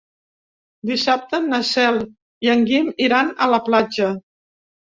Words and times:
Dissabte 0.91 1.41
na 1.49 1.59
Cel 1.73 2.01
i 2.47 2.53
en 2.55 2.67
Guim 2.73 2.91
iran 3.11 3.33
a 3.35 3.51
la 3.55 3.63
platja. 3.71 4.13